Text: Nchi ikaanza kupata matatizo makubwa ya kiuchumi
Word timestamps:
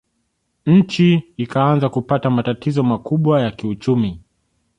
Nchi 0.65 1.33
ikaanza 1.37 1.89
kupata 1.89 2.29
matatizo 2.29 2.83
makubwa 2.83 3.41
ya 3.41 3.51
kiuchumi 3.51 4.21